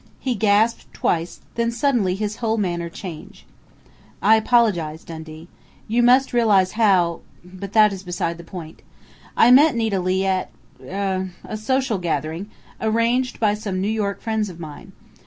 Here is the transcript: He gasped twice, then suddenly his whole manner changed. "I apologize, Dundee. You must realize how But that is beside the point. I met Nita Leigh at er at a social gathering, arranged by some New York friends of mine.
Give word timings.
He 0.19 0.33
gasped 0.33 0.91
twice, 0.95 1.41
then 1.53 1.69
suddenly 1.69 2.15
his 2.15 2.37
whole 2.37 2.57
manner 2.57 2.89
changed. 2.89 3.43
"I 4.19 4.35
apologize, 4.35 5.03
Dundee. 5.03 5.47
You 5.87 6.01
must 6.01 6.33
realize 6.33 6.71
how 6.71 7.21
But 7.43 7.73
that 7.73 7.93
is 7.93 8.01
beside 8.01 8.39
the 8.39 8.43
point. 8.43 8.81
I 9.37 9.51
met 9.51 9.75
Nita 9.75 9.99
Leigh 9.99 10.25
at 10.25 10.49
er 10.83 10.89
at 10.89 11.31
a 11.43 11.55
social 11.55 11.99
gathering, 11.99 12.49
arranged 12.81 13.39
by 13.39 13.53
some 13.53 13.79
New 13.79 13.87
York 13.91 14.21
friends 14.21 14.49
of 14.49 14.59
mine. 14.59 14.91